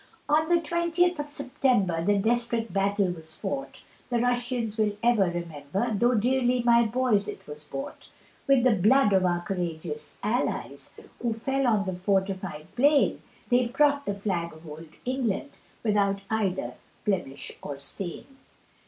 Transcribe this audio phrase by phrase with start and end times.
[0.27, 5.91] On the twentieth of September, The desperate battle was fought, The Russians will ever remember,
[5.93, 8.09] Tho' dearly my boys it was bought
[8.47, 10.89] With the blood of our courageous allies,
[11.21, 16.73] Who fell on the fortified plain, They brought the flag of old England, Without either
[17.05, 18.25] blemish or stain.